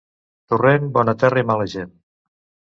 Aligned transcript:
Torrent, 0.53 0.89
bona 0.97 1.15
terra 1.25 1.45
i 1.45 1.45
mala 1.53 1.71
gent. 1.77 1.95